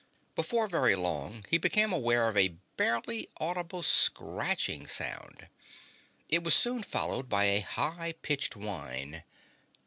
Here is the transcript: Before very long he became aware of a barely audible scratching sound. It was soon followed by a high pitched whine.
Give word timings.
Before 0.35 0.67
very 0.67 0.95
long 0.95 1.45
he 1.51 1.59
became 1.59 1.93
aware 1.93 2.27
of 2.27 2.35
a 2.35 2.55
barely 2.75 3.29
audible 3.37 3.83
scratching 3.83 4.87
sound. 4.87 5.47
It 6.27 6.43
was 6.43 6.55
soon 6.55 6.81
followed 6.81 7.29
by 7.29 7.45
a 7.45 7.59
high 7.59 8.15
pitched 8.23 8.55
whine. 8.55 9.23